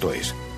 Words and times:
www.radiomaría.es. 0.00 0.49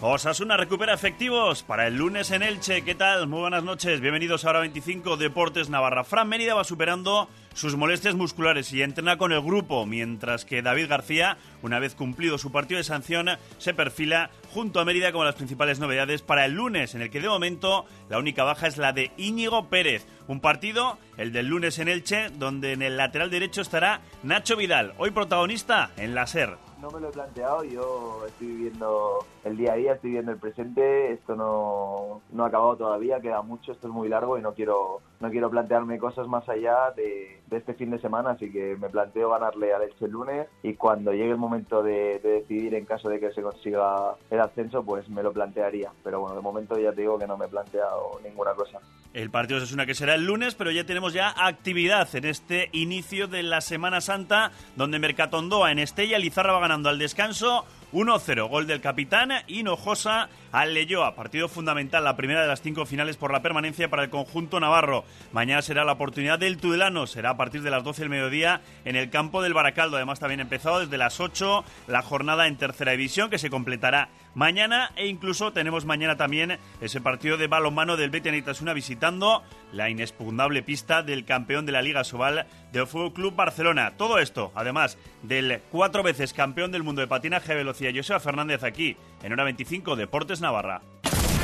Osasuna 0.00 0.56
recupera 0.56 0.94
efectivos 0.94 1.64
para 1.64 1.88
el 1.88 1.96
lunes 1.96 2.30
en 2.30 2.44
Elche. 2.44 2.82
¿Qué 2.82 2.94
tal? 2.94 3.26
Muy 3.26 3.40
buenas 3.40 3.64
noches. 3.64 4.00
Bienvenidos 4.00 4.44
a 4.44 4.50
Hora 4.50 4.60
25 4.60 5.16
Deportes 5.16 5.70
Navarra. 5.70 6.04
Fran 6.04 6.28
Mérida 6.28 6.54
va 6.54 6.62
superando 6.62 7.28
sus 7.52 7.74
molestias 7.74 8.14
musculares 8.14 8.72
y 8.72 8.82
entrena 8.82 9.18
con 9.18 9.32
el 9.32 9.42
grupo, 9.42 9.86
mientras 9.86 10.44
que 10.44 10.62
David 10.62 10.88
García, 10.88 11.36
una 11.62 11.80
vez 11.80 11.96
cumplido 11.96 12.38
su 12.38 12.52
partido 12.52 12.78
de 12.78 12.84
sanción, 12.84 13.28
se 13.58 13.74
perfila 13.74 14.30
junto 14.52 14.78
a 14.78 14.84
Mérida 14.84 15.10
como 15.10 15.24
las 15.24 15.34
principales 15.34 15.80
novedades 15.80 16.22
para 16.22 16.44
el 16.44 16.52
lunes, 16.52 16.94
en 16.94 17.02
el 17.02 17.10
que 17.10 17.20
de 17.20 17.28
momento 17.28 17.84
la 18.08 18.20
única 18.20 18.44
baja 18.44 18.68
es 18.68 18.76
la 18.76 18.92
de 18.92 19.10
Íñigo 19.16 19.68
Pérez. 19.68 20.06
Un 20.28 20.38
partido, 20.38 20.96
el 21.16 21.32
del 21.32 21.48
lunes 21.48 21.80
en 21.80 21.88
Elche, 21.88 22.30
donde 22.30 22.72
en 22.72 22.82
el 22.82 22.96
lateral 22.96 23.30
derecho 23.30 23.62
estará 23.62 24.02
Nacho 24.22 24.56
Vidal, 24.56 24.94
hoy 24.98 25.10
protagonista 25.10 25.90
en 25.96 26.14
la 26.14 26.28
SER 26.28 26.67
no 26.80 26.90
me 26.90 27.00
lo 27.00 27.08
he 27.08 27.12
planteado, 27.12 27.64
yo 27.64 28.24
estoy 28.26 28.46
viviendo 28.46 29.18
el 29.44 29.56
día 29.56 29.72
a 29.72 29.76
día, 29.76 29.92
estoy 29.94 30.10
viviendo 30.10 30.32
el 30.32 30.38
presente, 30.38 31.12
esto 31.12 31.34
no, 31.34 32.22
no 32.30 32.44
ha 32.44 32.48
acabado 32.48 32.76
todavía, 32.76 33.20
queda 33.20 33.42
mucho, 33.42 33.72
esto 33.72 33.88
es 33.88 33.92
muy 33.92 34.08
largo 34.08 34.38
y 34.38 34.42
no 34.42 34.54
quiero, 34.54 35.00
no 35.20 35.30
quiero 35.30 35.50
plantearme 35.50 35.98
cosas 35.98 36.28
más 36.28 36.48
allá 36.48 36.92
de, 36.96 37.40
este 37.50 37.74
fin 37.74 37.90
de 37.90 37.98
semana, 37.98 38.30
así 38.30 38.50
que 38.50 38.76
me 38.76 38.88
planteo 38.88 39.30
ganarle 39.30 39.72
al 39.72 39.82
Elche 39.82 40.04
el 40.04 40.12
lunes 40.12 40.46
y 40.62 40.74
cuando 40.74 41.12
llegue 41.12 41.30
el 41.30 41.36
momento 41.36 41.82
de, 41.82 42.18
decidir 42.20 42.74
en 42.74 42.84
caso 42.84 43.08
de 43.08 43.18
que 43.18 43.32
se 43.32 43.42
consiga 43.42 44.14
el 44.30 44.40
ascenso, 44.40 44.84
pues 44.84 45.08
me 45.08 45.22
lo 45.22 45.32
plantearía, 45.32 45.90
pero 46.04 46.20
bueno, 46.20 46.36
de 46.36 46.42
momento 46.42 46.78
ya 46.78 46.92
te 46.92 47.02
digo 47.02 47.18
que 47.18 47.26
no 47.26 47.36
me 47.36 47.46
he 47.46 47.48
planteado 47.48 48.20
ninguna 48.22 48.52
cosa. 48.54 48.78
El 49.14 49.30
partido 49.30 49.58
es 49.58 49.72
una 49.72 49.86
que 49.86 49.94
será 49.94 50.14
el 50.14 50.26
lunes, 50.26 50.54
pero 50.54 50.70
ya 50.70 50.84
tenemos 50.84 51.14
ya 51.14 51.34
actividad 51.36 52.14
en 52.14 52.26
este 52.26 52.68
inicio 52.72 53.26
de 53.26 53.42
la 53.42 53.60
Semana 53.60 54.00
Santa, 54.00 54.52
donde 54.76 54.98
Mercatondoa 54.98 55.72
en 55.72 55.78
Estella, 55.78 56.18
Lizarra 56.18 56.52
va 56.52 56.60
ganando 56.60 56.90
al 56.90 56.98
descanso 56.98 57.64
1-0, 57.92 58.48
gol 58.48 58.66
del 58.66 58.80
capitán 58.80 59.30
Hinojosa 59.46 60.28
al 60.52 60.74
Leyoa. 60.74 61.14
Partido 61.14 61.48
fundamental, 61.48 62.04
la 62.04 62.16
primera 62.16 62.42
de 62.42 62.48
las 62.48 62.60
cinco 62.60 62.86
finales 62.86 63.16
por 63.16 63.32
la 63.32 63.42
permanencia 63.42 63.88
para 63.88 64.04
el 64.04 64.10
conjunto 64.10 64.60
navarro. 64.60 65.04
Mañana 65.32 65.62
será 65.62 65.84
la 65.84 65.92
oportunidad 65.92 66.38
del 66.38 66.58
Tudelano, 66.58 67.06
será 67.06 67.30
a 67.30 67.36
partir 67.36 67.62
de 67.62 67.70
las 67.70 67.84
12 67.84 68.02
del 68.02 68.10
mediodía 68.10 68.60
en 68.84 68.96
el 68.96 69.10
campo 69.10 69.42
del 69.42 69.54
Baracaldo. 69.54 69.96
Además, 69.96 70.20
también 70.20 70.40
empezado 70.40 70.80
desde 70.80 70.98
las 70.98 71.20
8 71.20 71.64
la 71.86 72.02
jornada 72.02 72.46
en 72.46 72.56
tercera 72.56 72.92
división 72.92 73.30
que 73.30 73.38
se 73.38 73.50
completará 73.50 74.08
mañana 74.34 74.92
e 74.96 75.06
incluso 75.06 75.52
tenemos 75.52 75.84
mañana 75.84 76.16
también 76.16 76.58
ese 76.80 77.00
partido 77.00 77.36
de 77.36 77.46
balonmano 77.46 77.96
del 77.96 78.10
Betis 78.10 78.32
Anitasuna 78.32 78.72
visitando 78.72 79.42
la 79.72 79.90
inexpugnable 79.90 80.62
pista 80.62 81.02
del 81.02 81.24
campeón 81.24 81.66
de 81.66 81.72
la 81.72 81.82
Liga 81.82 82.04
Sobal 82.04 82.46
del 82.72 82.86
Fútbol 82.86 83.12
Club 83.12 83.34
Barcelona. 83.34 83.94
Todo 83.96 84.18
esto, 84.18 84.52
además 84.54 84.98
del 85.22 85.60
cuatro 85.70 86.02
veces 86.02 86.32
campeón 86.32 86.72
del 86.72 86.82
mundo 86.82 87.00
de 87.00 87.08
patinaje 87.08 87.52
de 87.52 87.58
velocidad 87.58 87.92
Joseba 87.94 88.20
Fernández 88.20 88.62
aquí 88.62 88.96
en 89.22 89.32
hora 89.32 89.44
25 89.44 89.96
Deportes 89.96 90.40
Navarra. 90.40 90.82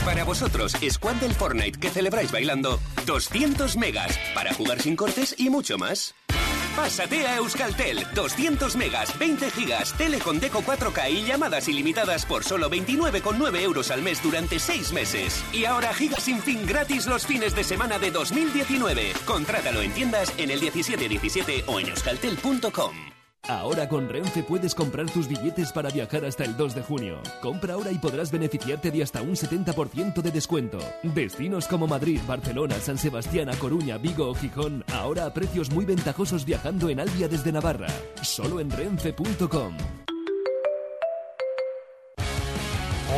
Para 0.05 0.25
vosotros, 0.25 0.77
Squad 0.91 1.15
del 1.17 1.33
Fortnite 1.33 1.81
que 1.81 1.89
celebráis 1.89 2.31
bailando 2.31 2.79
200 3.07 3.77
megas 3.79 4.19
para 4.35 4.53
jugar 4.53 4.81
sin 4.81 4.97
cortes 4.97 5.35
y 5.39 5.49
mucho 5.49 5.79
más. 5.79 6.15
Pásate 6.77 7.27
a 7.27 7.37
Euskaltel. 7.37 8.07
200 8.15 8.77
megas, 8.77 9.17
20 9.19 9.51
gigas, 9.51 9.93
tele 9.93 10.19
con 10.19 10.41
Deco 10.41 10.63
4K 10.63 11.11
y 11.11 11.25
llamadas 11.25 11.69
ilimitadas 11.69 12.27
por 12.27 12.45
solo 12.45 12.69
29,9 12.69 13.61
euros 13.61 13.91
al 13.91 14.03
mes 14.03 14.23
durante 14.23 14.59
6 14.59 14.93
meses. 14.93 15.45
Y 15.53 15.67
ahora 15.67 15.95
gigas 15.95 16.25
sin 16.25 16.41
fin 16.41 16.67
gratis 16.67 17.07
los 17.07 17.27
fines 17.27 17.55
de 17.55 17.65
semana 17.65 17.99
de 17.99 18.11
2019. 18.11 19.13
Contrátalo 19.25 19.83
en 19.83 19.93
tiendas 19.93 20.33
en 20.37 20.51
el 20.51 20.61
1717 20.61 21.65
o 21.67 21.79
en 21.79 21.89
euskaltel.com. 21.89 23.14
Ahora 23.49 23.89
con 23.89 24.09
Renfe 24.09 24.43
puedes 24.43 24.75
comprar 24.75 25.11
tus 25.11 25.29
billetes 25.29 25.71
para 25.73 25.91
viajar 25.91 26.25
hasta 26.25 26.45
el 26.45 26.57
2 26.57 26.75
de 26.75 26.83
junio. 26.83 27.21
Compra 27.43 27.75
ahora 27.75 27.93
y 27.93 27.99
podrás 27.99 28.31
beneficiarte 28.33 28.91
de 28.91 29.03
hasta 29.03 29.21
un 29.21 29.37
70% 29.37 30.23
de 30.23 30.31
descuento. 30.31 30.79
Destinos 31.03 31.69
como 31.69 31.87
Madrid, 31.87 32.21
Barcelona, 32.27 32.77
San 32.77 32.97
Sebastián, 32.97 33.51
A 33.51 33.57
Coruña, 33.57 33.99
Vigo 33.99 34.29
o 34.29 34.35
Gijón, 34.35 34.83
ahora 34.93 35.27
a 35.27 35.35
precios 35.35 35.71
muy 35.71 35.85
ventajosos 35.85 36.45
viajando 36.45 36.89
en 36.89 37.01
Albia 37.01 37.29
desde 37.29 37.53
Navarra. 37.53 37.89
Solo 38.23 38.61
en 38.61 38.71
renfe.com. 38.71 40.04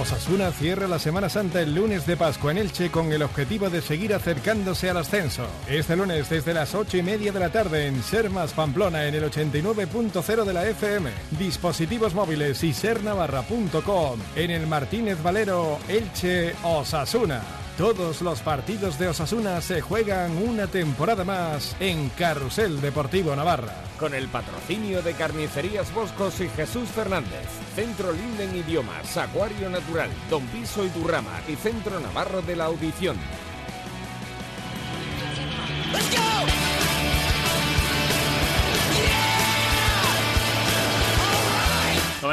Osasuna 0.00 0.50
cierra 0.52 0.86
la 0.86 0.98
Semana 0.98 1.28
Santa 1.28 1.60
el 1.60 1.74
lunes 1.74 2.06
de 2.06 2.16
Pascua 2.16 2.50
en 2.50 2.58
Elche 2.58 2.90
con 2.90 3.12
el 3.12 3.22
objetivo 3.22 3.70
de 3.70 3.80
seguir 3.80 4.14
acercándose 4.14 4.90
al 4.90 4.98
ascenso. 4.98 5.46
Este 5.68 5.96
lunes 5.96 6.28
desde 6.28 6.52
las 6.52 6.74
8 6.74 6.98
y 6.98 7.02
media 7.02 7.32
de 7.32 7.40
la 7.40 7.50
tarde 7.50 7.86
en 7.86 8.02
Sermas 8.02 8.52
Pamplona 8.52 9.06
en 9.06 9.14
el 9.14 9.24
89.0 9.24 10.44
de 10.44 10.52
la 10.52 10.68
FM, 10.68 11.10
dispositivos 11.38 12.14
móviles 12.14 12.62
y 12.62 12.74
sernavarra.com 12.74 14.20
en 14.34 14.50
el 14.50 14.66
Martínez 14.66 15.22
Valero 15.22 15.78
Elche 15.88 16.54
Osasuna. 16.62 17.66
Todos 17.76 18.22
los 18.22 18.41
partidos 18.41 18.98
de 18.98 19.09
Osasuna 19.09 19.60
se 19.60 19.82
juegan 19.82 20.38
una 20.38 20.66
temporada 20.66 21.25
más 21.25 21.76
en 21.78 22.09
Carrusel 22.09 22.81
Deportivo 22.81 23.37
Navarra. 23.37 23.75
Con 24.00 24.14
el 24.14 24.28
patrocinio 24.28 25.03
de 25.03 25.12
Carnicerías 25.12 25.92
Boscos 25.92 26.41
y 26.41 26.48
Jesús 26.48 26.88
Fernández, 26.88 27.47
Centro 27.75 28.12
Linden 28.12 28.56
Idiomas, 28.56 29.19
Acuario 29.19 29.69
Natural, 29.69 30.09
Don 30.31 30.47
Piso 30.47 30.86
y 30.86 30.88
Durrama 30.88 31.38
y 31.48 31.56
Centro 31.56 32.00
Navarro 32.00 32.41
de 32.41 32.56
la 32.56 32.65
Audición. 32.65 33.19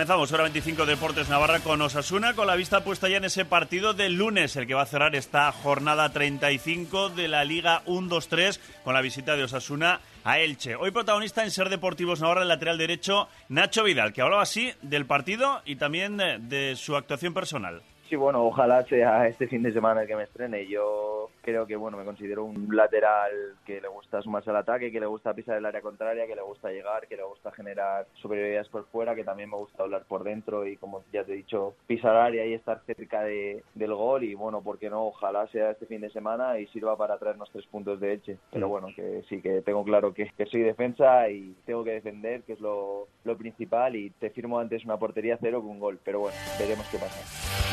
Comenzamos 0.03 0.33
hora 0.33 0.43
25 0.43 0.85
Deportes 0.85 1.29
Navarra 1.29 1.61
con 1.61 1.81
Osasuna, 1.81 2.33
con 2.33 2.45
la 2.45 2.57
vista 2.57 2.83
puesta 2.83 3.07
ya 3.07 3.15
en 3.15 3.23
ese 3.23 3.45
partido 3.45 3.93
del 3.93 4.15
lunes, 4.15 4.53
el 4.57 4.67
que 4.67 4.73
va 4.73 4.81
a 4.81 4.85
cerrar 4.85 5.15
esta 5.15 5.49
jornada 5.53 6.11
35 6.11 7.07
de 7.07 7.29
la 7.29 7.45
Liga 7.45 7.85
1-2-3 7.85 8.59
con 8.83 8.95
la 8.95 8.99
visita 8.99 9.37
de 9.37 9.45
Osasuna 9.45 10.01
a 10.25 10.39
Elche. 10.39 10.75
Hoy 10.75 10.91
protagonista 10.91 11.45
en 11.45 11.51
Ser 11.51 11.69
Deportivos 11.69 12.19
Navarra, 12.19 12.41
el 12.41 12.49
lateral 12.49 12.77
derecho 12.77 13.29
Nacho 13.47 13.85
Vidal, 13.85 14.11
que 14.11 14.21
hablaba 14.21 14.41
así 14.41 14.73
del 14.81 15.05
partido 15.05 15.61
y 15.63 15.77
también 15.77 16.17
de 16.17 16.75
su 16.75 16.97
actuación 16.97 17.33
personal. 17.33 17.81
Sí, 18.13 18.17
bueno, 18.17 18.43
ojalá 18.43 18.83
sea 18.83 19.27
este 19.27 19.47
fin 19.47 19.63
de 19.63 19.73
semana 19.73 20.03
el 20.03 20.07
que 20.07 20.15
me 20.15 20.21
estrene. 20.21 20.67
Yo 20.67 21.31
creo 21.41 21.65
que, 21.65 21.75
bueno, 21.75 21.97
me 21.97 22.05
considero 22.05 22.43
un 22.43 22.67
lateral 22.75 23.31
que 23.65 23.81
le 23.81 23.87
gusta 23.87 24.21
sumarse 24.21 24.51
al 24.51 24.57
ataque, 24.57 24.91
que 24.91 24.99
le 24.99 25.07
gusta 25.07 25.33
pisar 25.33 25.57
el 25.57 25.65
área 25.65 25.81
contraria, 25.81 26.27
que 26.27 26.35
le 26.35 26.43
gusta 26.43 26.69
llegar, 26.69 27.07
que 27.07 27.17
le 27.17 27.23
gusta 27.23 27.49
generar 27.49 28.05
superioridades 28.13 28.69
por 28.69 28.85
fuera, 28.85 29.15
que 29.15 29.23
también 29.23 29.49
me 29.49 29.57
gusta 29.57 29.81
hablar 29.81 30.03
por 30.07 30.23
dentro 30.23 30.67
y, 30.67 30.77
como 30.77 31.01
ya 31.11 31.23
te 31.23 31.33
he 31.33 31.37
dicho, 31.37 31.73
pisar 31.87 32.15
área 32.15 32.45
y 32.45 32.53
estar 32.53 32.81
cerca 32.85 33.23
de, 33.23 33.63
del 33.73 33.95
gol. 33.95 34.23
Y, 34.25 34.35
bueno, 34.35 34.61
¿por 34.61 34.77
qué 34.77 34.91
no? 34.91 35.07
Ojalá 35.07 35.47
sea 35.47 35.71
este 35.71 35.87
fin 35.87 36.01
de 36.01 36.11
semana 36.11 36.59
y 36.59 36.67
sirva 36.67 36.95
para 36.95 37.17
traernos 37.17 37.49
tres 37.51 37.65
puntos 37.65 37.99
de 37.99 38.13
Elche. 38.13 38.37
Pero, 38.51 38.69
bueno, 38.69 38.89
que 38.95 39.23
sí, 39.27 39.41
que 39.41 39.63
tengo 39.63 39.83
claro 39.83 40.13
que, 40.13 40.29
que 40.37 40.45
soy 40.45 40.61
defensa 40.61 41.27
y 41.31 41.55
tengo 41.65 41.83
que 41.83 41.93
defender, 41.93 42.43
que 42.43 42.53
es 42.53 42.59
lo, 42.59 43.07
lo 43.23 43.35
principal. 43.39 43.95
Y 43.95 44.11
te 44.11 44.29
firmo 44.29 44.59
antes 44.59 44.85
una 44.85 44.97
portería 44.97 45.39
cero 45.41 45.61
que 45.61 45.67
un 45.67 45.79
gol. 45.79 45.99
Pero, 46.05 46.19
bueno, 46.19 46.37
veremos 46.59 46.87
qué 46.91 46.99
pasa. 46.99 47.72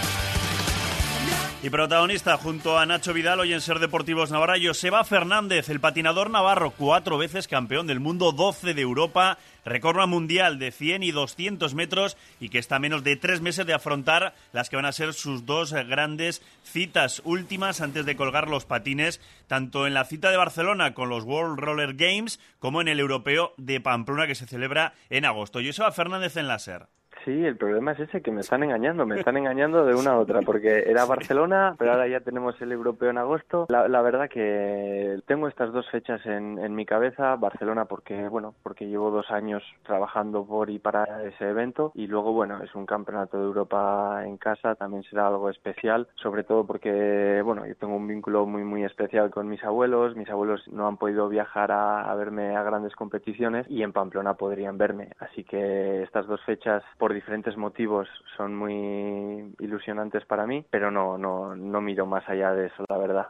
Y 1.62 1.68
protagonista 1.68 2.38
junto 2.38 2.78
a 2.78 2.86
Nacho 2.86 3.12
Vidal 3.12 3.38
hoy 3.38 3.52
en 3.52 3.60
Ser 3.60 3.80
Deportivos 3.80 4.30
Navarra, 4.30 4.54
Joseba 4.62 5.04
Fernández, 5.04 5.68
el 5.68 5.78
patinador 5.78 6.30
navarro, 6.30 6.70
cuatro 6.70 7.18
veces 7.18 7.48
campeón 7.48 7.86
del 7.86 8.00
mundo, 8.00 8.32
12 8.32 8.72
de 8.72 8.80
Europa, 8.80 9.36
recorra 9.66 10.06
mundial 10.06 10.58
de 10.58 10.72
100 10.72 11.02
y 11.02 11.10
200 11.10 11.74
metros 11.74 12.16
y 12.40 12.48
que 12.48 12.58
está 12.58 12.76
a 12.76 12.78
menos 12.78 13.04
de 13.04 13.16
tres 13.16 13.42
meses 13.42 13.66
de 13.66 13.74
afrontar 13.74 14.34
las 14.54 14.70
que 14.70 14.76
van 14.76 14.86
a 14.86 14.92
ser 14.92 15.12
sus 15.12 15.44
dos 15.44 15.74
grandes 15.74 16.40
citas 16.64 17.20
últimas 17.26 17.82
antes 17.82 18.06
de 18.06 18.16
colgar 18.16 18.48
los 18.48 18.64
patines, 18.64 19.20
tanto 19.46 19.86
en 19.86 19.92
la 19.92 20.06
cita 20.06 20.30
de 20.30 20.38
Barcelona 20.38 20.94
con 20.94 21.10
los 21.10 21.24
World 21.24 21.58
Roller 21.58 21.92
Games 21.92 22.40
como 22.58 22.80
en 22.80 22.88
el 22.88 23.00
europeo 23.00 23.52
de 23.58 23.82
Pamplona 23.82 24.26
que 24.26 24.34
se 24.34 24.46
celebra 24.46 24.94
en 25.10 25.26
agosto. 25.26 25.60
Joseba 25.62 25.92
Fernández 25.92 26.38
en 26.38 26.48
la 26.48 26.58
SER. 26.58 26.88
Sí, 27.24 27.44
el 27.44 27.56
problema 27.56 27.92
es 27.92 28.00
ese, 28.00 28.22
que 28.22 28.30
me 28.30 28.40
están 28.40 28.62
engañando, 28.62 29.04
me 29.04 29.18
están 29.18 29.36
engañando 29.36 29.84
de 29.84 29.94
una 29.94 30.12
a 30.12 30.18
otra, 30.18 30.40
porque 30.42 30.84
era 30.86 31.04
Barcelona, 31.04 31.74
pero 31.78 31.92
ahora 31.92 32.08
ya 32.08 32.20
tenemos 32.20 32.60
el 32.62 32.72
europeo 32.72 33.10
en 33.10 33.18
agosto. 33.18 33.66
La, 33.68 34.00
verdad 34.00 34.30
que 34.30 35.20
tengo 35.26 35.46
estas 35.48 35.72
dos 35.72 35.88
fechas 35.90 36.24
en, 36.24 36.58
en, 36.58 36.74
mi 36.74 36.86
cabeza, 36.86 37.36
Barcelona 37.36 37.84
porque, 37.84 38.28
bueno, 38.28 38.54
porque 38.62 38.88
llevo 38.88 39.10
dos 39.10 39.30
años 39.30 39.62
trabajando 39.82 40.44
por 40.46 40.70
y 40.70 40.78
para 40.78 41.24
ese 41.24 41.48
evento, 41.48 41.92
y 41.94 42.06
luego, 42.06 42.32
bueno, 42.32 42.62
es 42.62 42.74
un 42.74 42.86
campeonato 42.86 43.38
de 43.38 43.44
Europa 43.44 44.22
en 44.24 44.38
casa, 44.38 44.74
también 44.74 45.02
será 45.04 45.26
algo 45.26 45.50
especial, 45.50 46.08
sobre 46.14 46.44
todo 46.44 46.66
porque, 46.66 47.42
bueno, 47.44 47.66
yo 47.66 47.74
tengo 47.76 47.96
un 47.96 48.08
vínculo 48.08 48.46
muy, 48.46 48.64
muy 48.64 48.84
especial 48.84 49.30
con 49.30 49.48
mis 49.48 49.62
abuelos, 49.62 50.16
mis 50.16 50.30
abuelos 50.30 50.66
no 50.68 50.88
han 50.88 50.96
podido 50.96 51.28
viajar 51.28 51.70
a, 51.72 52.10
a 52.10 52.14
verme 52.14 52.56
a 52.56 52.62
grandes 52.62 52.94
competiciones, 52.96 53.66
y 53.68 53.82
en 53.82 53.92
Pamplona 53.92 54.34
podrían 54.34 54.78
verme, 54.78 55.10
así 55.18 55.44
que 55.44 56.02
estas 56.02 56.26
dos 56.26 56.40
fechas, 56.44 56.82
por 56.98 57.09
por 57.10 57.16
diferentes 57.16 57.56
motivos 57.56 58.06
son 58.36 58.54
muy 58.54 59.52
ilusionantes 59.58 60.24
para 60.26 60.46
mí, 60.46 60.64
pero 60.70 60.92
no, 60.92 61.18
no, 61.18 61.56
no 61.56 61.80
miro 61.80 62.06
más 62.06 62.22
allá 62.28 62.52
de 62.52 62.68
eso, 62.68 62.84
la 62.88 62.98
verdad. 62.98 63.26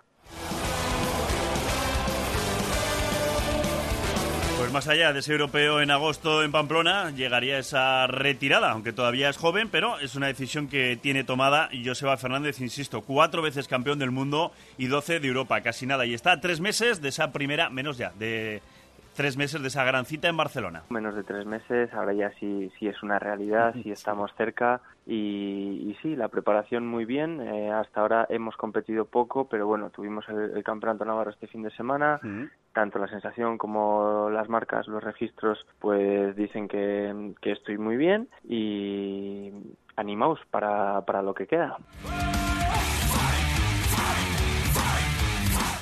Pues 4.59 4.71
más 4.71 4.87
allá 4.87 5.15
de 5.15 5.21
ese 5.21 5.33
europeo 5.33 5.81
en 5.81 5.91
agosto 5.91 6.45
en 6.45 6.53
Pamplona, 6.53 7.11
llegaría 7.13 7.59
esa 7.59 8.07
retirada, 8.07 8.71
aunque 8.73 8.93
todavía 8.93 9.31
es 9.31 9.39
joven, 9.39 9.71
pero 9.71 9.99
es 9.99 10.15
una 10.15 10.27
decisión 10.27 10.69
que 10.69 10.99
tiene 11.01 11.25
tomada 11.25 11.71
Joseba 11.83 12.19
Fernández, 12.19 12.61
insisto, 12.61 13.01
cuatro 13.01 13.41
veces 13.41 13.67
campeón 13.67 13.99
del 13.99 14.11
mundo 14.11 14.53
y 14.77 14.89
doce 14.89 15.21
de 15.21 15.29
Europa, 15.29 15.63
casi 15.63 15.87
nada. 15.87 16.05
Y 16.05 16.13
está 16.13 16.39
tres 16.43 16.61
meses 16.61 17.01
de 17.01 17.09
esa 17.09 17.33
primera, 17.33 17.71
menos 17.71 17.97
ya, 17.97 18.13
de 18.19 18.61
tres 19.15 19.37
meses 19.37 19.63
de 19.63 19.69
esa 19.69 19.85
gran 19.85 20.05
cita 20.05 20.29
en 20.29 20.37
Barcelona. 20.37 20.83
Menos 20.91 21.15
de 21.15 21.23
tres 21.23 21.47
meses, 21.47 21.93
ahora 21.95 22.13
ya 22.13 22.31
sí, 22.39 22.71
sí 22.79 22.89
es 22.89 23.03
una 23.03 23.19
realidad, 23.19 23.75
sí 23.83 23.91
estamos 23.93 24.33
cerca 24.37 24.81
y, 25.07 25.97
sí, 26.03 26.15
la 26.17 26.29
preparación 26.29 26.87
muy 26.87 27.05
bien. 27.05 27.41
Eh, 27.41 27.71
hasta 27.73 28.01
ahora 28.01 28.27
hemos 28.29 28.57
competido 28.57 29.05
poco, 29.07 29.49
pero 29.49 29.67
bueno, 29.67 29.91
tuvimos 29.91 30.25
el, 30.29 30.63
Campeonato 30.63 31.05
Navarro 31.05 31.31
este 31.31 31.49
fin 31.49 31.63
de 31.63 31.71
semana. 31.73 32.21
Tanto 32.73 32.99
la 32.99 33.09
sensación 33.09 33.59
como 33.59 34.31
las 34.31 34.49
marcas, 34.49 34.87
los 34.87 35.03
registros, 35.03 35.67
pues 35.81 36.37
dicen 36.37 36.69
que, 36.69 37.35
que 37.41 37.53
estoy 37.53 37.79
muy 37.79 37.97
bien 37.97 38.29
y 38.49 39.53
animaos 39.97 40.39
para, 40.51 41.05
para 41.05 41.23
lo 41.23 41.35
que 41.35 41.47
queda. 41.47 41.77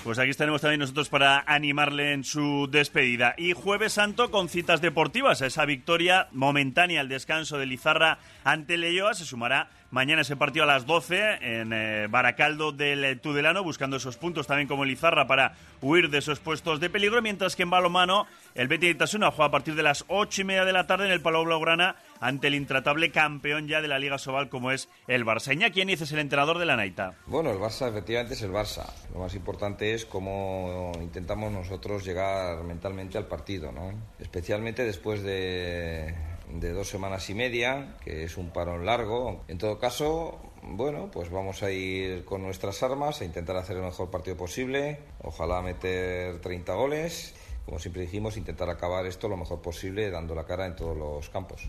Pues 0.09 0.19
aquí 0.19 0.31
estaremos 0.31 0.63
también 0.63 0.81
nosotros 0.81 1.11
para 1.11 1.45
animarle 1.47 2.15
en 2.15 2.25
su 2.25 2.67
despedida. 2.71 3.35
Y 3.37 3.53
Jueves 3.53 3.93
Santo 3.93 4.31
con 4.31 4.49
citas 4.49 4.81
deportivas. 4.81 5.43
Esa 5.43 5.67
victoria 5.67 6.29
momentánea 6.33 7.03
al 7.03 7.11
descanso 7.11 7.59
de 7.59 7.67
Lizarra 7.67 8.19
ante 8.43 8.79
Leyoa 8.79 9.13
se 9.13 9.27
sumará 9.27 9.69
Mañana 9.91 10.21
ese 10.21 10.37
partido 10.37 10.65
a 10.65 10.67
las 10.67 10.85
12 10.85 11.39
en 11.41 11.73
eh, 11.73 12.09
Baracaldo 12.11 12.73
del 12.73 13.19
Tudelano, 13.21 13.65
buscando 13.65 13.97
esos 13.97 14.19
puntos 14.19 14.47
también 14.47 14.69
como 14.69 14.85
Lizarra 14.85 15.27
para 15.27 15.55
huir 15.81 16.11
de 16.11 16.19
esos 16.19 16.41
puestos 16.41 16.79
de 16.79 16.91
peligro, 16.91 17.23
mientras 17.23 17.57
que 17.57 17.63
en 17.63 17.71
balomano 17.71 18.27
el 18.55 18.69
Betis 18.69 18.89
de 18.89 18.97
Itasuna 18.97 19.31
juega 19.31 19.47
a 19.47 19.51
partir 19.51 19.75
de 19.77 19.83
las 19.83 20.05
8 20.09 20.43
y 20.43 20.45
media 20.45 20.67
de 20.67 20.75
la 20.75 20.87
tarde 20.87 21.07
en 21.07 21.13
el 21.13 21.23
Palau 21.23 21.47
Blaugrana 21.47 21.97
ante 22.21 22.49
el 22.49 22.55
intratable 22.55 23.11
campeón 23.11 23.69
ya 23.69 23.81
de 23.81 23.89
la 23.89 23.99
Liga 23.99 24.19
Sobal 24.19 24.49
como 24.49 24.71
es 24.71 24.89
el 25.07 25.25
Barça. 25.25 25.53
¿quién 25.73 25.91
es 25.91 26.13
el 26.13 26.19
entrenador 26.19 26.59
de 26.59 26.67
la 26.67 26.77
Naita? 26.77 27.15
Bueno, 27.27 27.51
el 27.51 27.59
Barça 27.59 27.89
efectivamente 27.89 28.35
es 28.35 28.43
el 28.43 28.53
Barça. 28.53 28.87
Lo 29.13 29.21
más 29.21 29.35
importante 29.35 29.95
es 29.95 30.05
cómo 30.05 30.93
intentamos 31.01 31.53
nosotros 31.53 32.05
llegar 32.05 32.63
mentalmente 32.65 33.19
al 33.19 33.27
partido, 33.27 33.73
¿no? 33.73 33.93
Especialmente 34.19 34.85
después 34.85 35.23
de 35.23 36.15
de 36.53 36.73
dos 36.73 36.89
semanas 36.89 37.29
y 37.31 37.35
media, 37.35 37.97
que 38.03 38.25
es 38.25 38.37
un 38.37 38.51
parón 38.51 38.87
largo. 38.87 39.45
En 39.49 39.59
todo 39.59 39.79
caso, 39.79 40.39
bueno, 40.63 41.11
pues 41.13 41.31
vamos 41.31 41.63
a 41.63 41.71
ir 41.71 42.25
con 42.25 42.43
nuestras 42.43 42.83
armas 42.83 43.21
a 43.21 43.25
intentar 43.25 43.57
hacer 43.57 43.77
el 43.77 43.83
mejor 43.83 44.11
partido 44.11 44.37
posible. 44.37 44.99
Ojalá 45.23 45.63
meter 45.63 46.41
30 46.41 46.75
goles. 46.75 47.35
Como 47.69 47.79
siempre 47.79 48.01
dijimos, 48.01 48.39
intentar 48.39 48.71
acabar 48.71 49.05
esto 49.05 49.29
lo 49.29 49.37
mejor 49.37 49.61
posible, 49.61 50.11
dando 50.11 50.35
la 50.35 50.45
cara 50.45 50.65
en 50.65 50.75
todos 50.75 50.97
los 50.97 51.29
campos. 51.29 51.61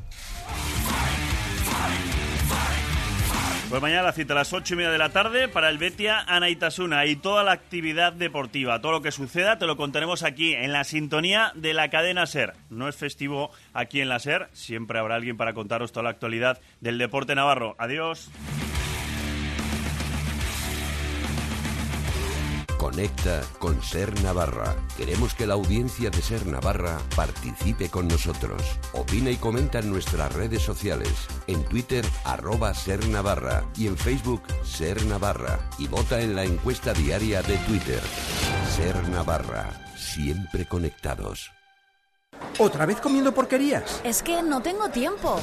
Pues 3.69 3.81
mañana 3.81 4.03
la 4.03 4.13
cita 4.13 4.31
a 4.31 4.37
las 4.37 4.53
ocho 4.53 4.75
y 4.75 4.77
media 4.77 4.91
de 4.91 4.97
la 4.97 5.09
tarde 5.09 5.49
para 5.49 5.67
el 5.67 5.77
Betia 5.77 6.21
Anaitasuna 6.21 7.05
y 7.05 7.17
toda 7.17 7.43
la 7.43 7.51
actividad 7.51 8.13
deportiva. 8.13 8.79
Todo 8.79 8.93
lo 8.93 9.01
que 9.01 9.11
suceda 9.11 9.59
te 9.59 9.65
lo 9.65 9.75
contaremos 9.75 10.23
aquí 10.23 10.53
en 10.53 10.71
la 10.71 10.85
sintonía 10.85 11.51
de 11.55 11.73
la 11.73 11.89
cadena 11.89 12.25
SER. 12.25 12.53
No 12.69 12.87
es 12.87 12.95
festivo 12.95 13.51
aquí 13.73 13.99
en 13.99 14.07
la 14.07 14.19
SER, 14.19 14.47
siempre 14.53 14.99
habrá 14.99 15.15
alguien 15.15 15.35
para 15.35 15.53
contaros 15.53 15.91
toda 15.91 16.05
la 16.05 16.11
actualidad 16.11 16.61
del 16.79 16.97
deporte 16.97 17.35
navarro. 17.35 17.75
Adiós. 17.77 18.31
Conecta 22.99 23.41
con 23.59 23.81
Ser 23.81 24.21
Navarra. 24.23 24.75
Queremos 24.97 25.33
que 25.33 25.47
la 25.47 25.53
audiencia 25.53 26.09
de 26.09 26.21
Ser 26.21 26.45
Navarra 26.45 26.97
participe 27.15 27.87
con 27.87 28.09
nosotros. 28.09 28.61
Opina 28.91 29.31
y 29.31 29.37
comenta 29.37 29.79
en 29.79 29.89
nuestras 29.89 30.33
redes 30.33 30.61
sociales. 30.61 31.13
En 31.47 31.63
Twitter, 31.63 32.05
arroba 32.25 32.73
Ser 32.73 33.07
Navarra. 33.07 33.63
Y 33.77 33.87
en 33.87 33.95
Facebook, 33.95 34.43
Ser 34.65 35.05
Navarra. 35.05 35.59
Y 35.77 35.87
vota 35.87 36.19
en 36.19 36.35
la 36.35 36.43
encuesta 36.43 36.91
diaria 36.91 37.41
de 37.41 37.55
Twitter. 37.59 38.01
Ser 38.75 39.07
Navarra. 39.07 39.69
Siempre 39.95 40.65
conectados. 40.67 41.51
¿Otra 42.57 42.85
vez 42.85 42.99
comiendo 42.99 43.33
porquerías? 43.33 44.01
Es 44.03 44.21
que 44.21 44.43
no 44.43 44.61
tengo 44.61 44.89
tiempo. 44.89 45.41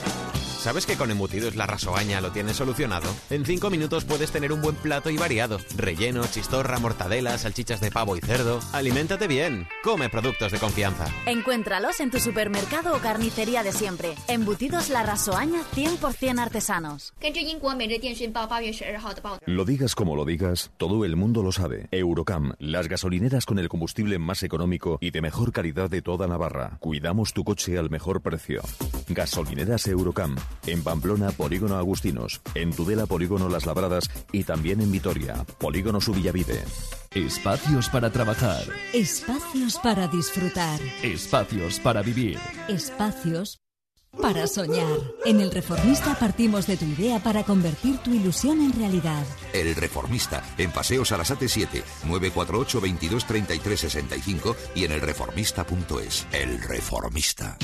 ¿Sabes 0.67 0.85
que 0.85 0.97
con 0.97 1.13
embutidos 1.13 1.55
la 1.55 1.65
rasoaña 1.65 2.21
lo 2.21 2.33
tienes 2.33 2.57
solucionado? 2.57 3.09
En 3.31 3.45
5 3.45 3.71
minutos 3.71 4.05
puedes 4.05 4.33
tener 4.33 4.53
un 4.53 4.61
buen 4.61 4.75
plato 4.75 5.11
y 5.11 5.17
variado. 5.17 5.59
Relleno, 5.77 6.27
chistorra, 6.27 6.81
mortadela, 6.81 7.39
salchichas 7.39 7.81
de 7.81 7.93
pavo 7.93 8.17
y 8.17 8.21
cerdo. 8.21 8.59
Aliméntate 8.73 9.29
bien. 9.29 9.69
Come 9.85 10.09
productos 10.09 10.51
de 10.51 10.59
confianza. 10.59 11.07
Encuéntralos 11.27 12.01
en 12.01 12.11
tu 12.11 12.19
supermercado 12.19 12.97
o 12.97 12.99
carnicería 12.99 13.63
de 13.63 13.71
siempre. 13.71 14.17
Embutidos 14.27 14.91
la 14.91 15.05
rasoaña 15.05 15.61
100% 15.77 16.41
artesanos. 16.41 17.15
Lo 19.47 19.65
digas 19.65 19.95
como 19.95 20.17
lo 20.17 20.25
digas, 20.25 20.73
todo 20.79 21.05
el 21.05 21.15
mundo 21.15 21.45
lo 21.45 21.53
sabe. 21.53 21.87
Eurocam, 21.93 22.55
las 22.59 22.89
gasolineras 22.89 23.47
con 23.47 23.61
el 23.61 23.69
combustible 23.69 24.19
más 24.19 24.43
económico 24.43 24.99
y 25.01 25.13
de 25.13 25.23
mejor 25.23 25.53
calidad 25.53 25.89
de 25.89 26.03
toda 26.03 26.27
Navarra. 26.27 26.79
Cuidamos 26.81 27.33
tu 27.35 27.45
coche 27.45 27.79
al 27.79 27.89
mejor 27.89 28.21
precio. 28.21 28.63
Gasolineras 29.09 29.87
Eurocam 29.87 30.35
en 30.67 30.83
Pamplona, 30.83 31.31
Polígono 31.31 31.77
Agustinos. 31.77 32.41
En 32.55 32.73
Tudela, 32.73 33.07
Polígono 33.07 33.49
Las 33.49 33.67
Labradas. 33.67 34.11
Y 34.33 34.45
también 34.45 34.81
en 34.81 34.91
Vitoria, 34.91 35.45
Polígono 35.59 36.01
Subillavide. 36.01 36.65
Espacios 37.15 37.89
para 37.89 38.11
trabajar. 38.11 38.63
Espacios 38.93 39.79
para 39.79 40.09
disfrutar. 40.09 40.81
Espacios 41.03 41.81
para 41.81 42.03
vivir. 42.03 42.39
Espacios 42.69 43.61
para 44.21 44.47
soñar. 44.47 44.99
En 45.25 45.41
El 45.41 45.51
Reformista 45.51 46.15
partimos 46.19 46.67
de 46.67 46.77
tu 46.77 46.85
idea 46.85 47.19
para 47.19 47.45
convertir 47.45 47.99
tu 47.99 48.13
ilusión 48.13 48.61
en 48.61 48.73
realidad. 48.73 49.25
El 49.53 49.75
Reformista, 49.75 50.43
en 50.59 50.73
Paseos 50.73 51.13
Arasate 51.13 51.49
7, 51.49 51.83
948 52.05 52.81
22 52.81 53.27
33 53.27 53.81
65 53.81 54.57
y 54.75 54.85
en 54.85 54.93
elreformista.es. 54.93 56.27
El 56.33 56.61
Reformista. 56.63 57.57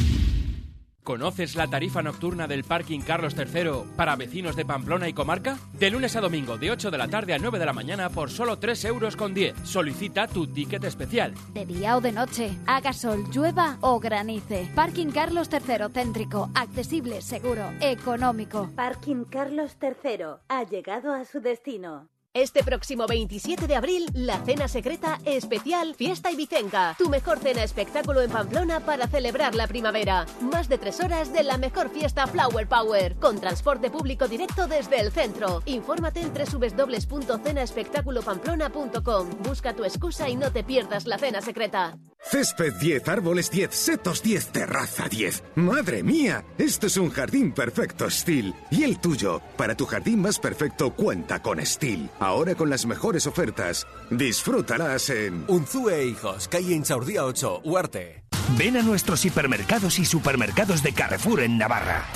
¿Conoces 1.04 1.56
la 1.56 1.66
tarifa 1.66 2.00
nocturna 2.00 2.46
del 2.46 2.62
parking 2.62 3.00
Carlos 3.00 3.34
III 3.36 3.94
para 3.96 4.14
vecinos 4.14 4.54
de 4.54 4.64
Pamplona 4.64 5.08
y 5.08 5.12
comarca? 5.12 5.58
De 5.72 5.90
lunes 5.90 6.14
a 6.14 6.20
domingo, 6.20 6.58
de 6.58 6.70
8 6.70 6.92
de 6.92 6.98
la 6.98 7.08
tarde 7.08 7.34
a 7.34 7.38
9 7.38 7.58
de 7.58 7.66
la 7.66 7.72
mañana 7.72 8.08
por 8.08 8.30
solo 8.30 8.60
3 8.60 8.84
euros 8.84 9.16
con 9.16 9.34
10. 9.34 9.56
Solicita 9.64 10.28
tu 10.28 10.46
ticket 10.46 10.84
especial. 10.84 11.34
De 11.52 11.66
día 11.66 11.96
o 11.96 12.00
de 12.00 12.12
noche, 12.12 12.52
haga 12.66 12.92
sol, 12.92 13.24
llueva 13.32 13.78
o 13.80 13.98
granice. 13.98 14.70
Parking 14.76 15.10
Carlos 15.10 15.48
III 15.50 15.88
céntrico, 15.92 16.50
accesible, 16.54 17.20
seguro, 17.20 17.72
económico. 17.80 18.70
Parking 18.76 19.24
Carlos 19.24 19.76
III 19.82 20.36
ha 20.48 20.62
llegado 20.62 21.12
a 21.12 21.24
su 21.24 21.40
destino. 21.40 22.11
Este 22.34 22.64
próximo 22.64 23.06
27 23.06 23.66
de 23.66 23.76
abril, 23.76 24.06
la 24.14 24.42
cena 24.42 24.66
secreta 24.66 25.18
especial 25.26 25.94
Fiesta 25.94 26.30
Ibicenca. 26.30 26.94
Tu 26.96 27.10
mejor 27.10 27.38
cena 27.38 27.62
espectáculo 27.62 28.22
en 28.22 28.30
Pamplona 28.30 28.80
para 28.80 29.06
celebrar 29.06 29.54
la 29.54 29.66
primavera. 29.66 30.24
Más 30.40 30.66
de 30.70 30.78
tres 30.78 31.00
horas 31.00 31.30
de 31.34 31.42
la 31.42 31.58
mejor 31.58 31.90
fiesta 31.90 32.26
Flower 32.26 32.66
Power, 32.66 33.16
con 33.16 33.38
transporte 33.38 33.90
público 33.90 34.28
directo 34.28 34.66
desde 34.66 34.98
el 35.00 35.12
centro. 35.12 35.60
Infórmate 35.66 36.22
en 36.22 36.32
www.cenaespectaculopamplona.com. 36.32 39.28
Busca 39.42 39.74
tu 39.74 39.84
excusa 39.84 40.30
y 40.30 40.36
no 40.36 40.50
te 40.50 40.64
pierdas 40.64 41.04
la 41.04 41.18
cena 41.18 41.42
secreta. 41.42 41.98
Césped 42.24 42.74
10, 42.74 43.08
árboles 43.08 43.50
10, 43.50 43.74
setos 43.74 44.22
10, 44.22 44.46
terraza 44.48 45.08
10. 45.08 45.42
¡Madre 45.56 46.02
mía! 46.02 46.44
Esto 46.56 46.86
es 46.86 46.96
un 46.96 47.10
jardín 47.10 47.52
perfecto, 47.52 48.08
Steel. 48.08 48.54
¿Y 48.70 48.84
el 48.84 48.98
tuyo? 48.98 49.42
Para 49.56 49.74
tu 49.74 49.86
jardín 49.86 50.22
más 50.22 50.38
perfecto, 50.38 50.94
cuenta 50.94 51.42
con 51.42 51.64
Steel. 51.64 52.08
Ahora 52.20 52.54
con 52.54 52.70
las 52.70 52.86
mejores 52.86 53.26
ofertas. 53.26 53.86
Disfrútalas 54.10 55.10
en 55.10 55.44
Unzue 55.48 56.06
Hijos, 56.06 56.48
calle 56.48 56.74
Inchaurdía 56.74 57.24
8, 57.24 57.62
Huarte. 57.64 58.22
Ven 58.56 58.76
a 58.76 58.82
nuestros 58.82 59.24
hipermercados 59.24 59.98
y 59.98 60.04
supermercados 60.04 60.82
de 60.82 60.92
Carrefour 60.92 61.40
en 61.40 61.58
Navarra. 61.58 62.06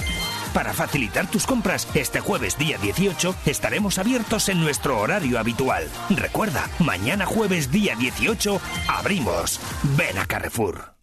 Para 0.56 0.72
facilitar 0.72 1.30
tus 1.30 1.44
compras, 1.44 1.86
este 1.92 2.20
jueves 2.20 2.56
día 2.56 2.78
18 2.78 3.34
estaremos 3.44 3.98
abiertos 3.98 4.48
en 4.48 4.58
nuestro 4.58 4.98
horario 4.98 5.38
habitual. 5.38 5.86
Recuerda, 6.08 6.70
mañana 6.78 7.26
jueves 7.26 7.70
día 7.70 7.94
18 7.94 8.58
abrimos. 8.88 9.60
Ven 9.98 10.16
a 10.16 10.25
Carrefour. 10.25 10.94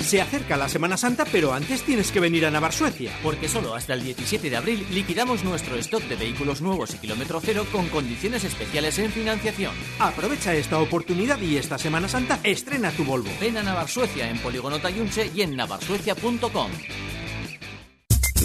Se 0.00 0.22
acerca 0.22 0.56
la 0.56 0.70
Semana 0.70 0.96
Santa, 0.96 1.26
pero 1.30 1.52
antes 1.52 1.82
tienes 1.82 2.10
que 2.10 2.20
venir 2.20 2.46
a 2.46 2.50
Navar 2.50 2.72
Suecia. 2.72 3.12
Porque 3.22 3.50
solo 3.50 3.74
hasta 3.74 3.92
el 3.92 4.02
17 4.02 4.48
de 4.48 4.56
abril 4.56 4.86
liquidamos 4.90 5.44
nuestro 5.44 5.76
stock 5.76 6.02
de 6.04 6.16
vehículos 6.16 6.62
nuevos 6.62 6.94
y 6.94 6.98
kilómetro 6.98 7.38
cero 7.38 7.66
con 7.70 7.90
condiciones 7.90 8.44
especiales 8.44 8.98
en 8.98 9.12
financiación. 9.12 9.74
Aprovecha 9.98 10.54
esta 10.54 10.78
oportunidad 10.78 11.38
y 11.38 11.58
esta 11.58 11.76
Semana 11.76 12.08
Santa 12.08 12.40
estrena 12.44 12.92
tu 12.92 13.04
Volvo. 13.04 13.30
Ven 13.38 13.58
a 13.58 13.62
Navar 13.62 13.90
Suecia 13.90 14.30
en 14.30 14.38
Polígono 14.38 14.78
Tayunche 14.78 15.30
y 15.34 15.42
en 15.42 15.54
navarsuecia.com. 15.54 16.70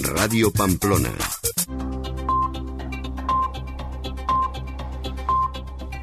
Radio 0.04 0.52
Pamplona. 0.52 1.12